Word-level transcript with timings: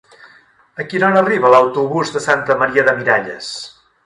A 0.83 0.85
quina 0.93 1.09
hora 1.09 1.21
arriba 1.25 1.51
l'autobús 1.57 2.15
de 2.17 2.23
Santa 2.29 2.57
Maria 2.63 2.87
de 2.89 2.97
Miralles? 3.03 3.53